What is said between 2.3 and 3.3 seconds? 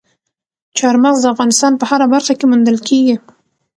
کې موندل کېږي.